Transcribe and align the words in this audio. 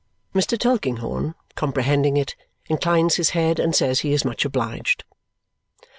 Mr. 0.33 0.57
Tulkinghorn, 0.57 1.35
comprehending 1.53 2.17
it, 2.17 2.35
inclines 2.67 3.17
his 3.17 3.29
head 3.37 3.59
and 3.59 3.75
says 3.75 3.99
he 3.99 4.13
is 4.13 4.25
much 4.25 4.45
obliged. 4.45 5.03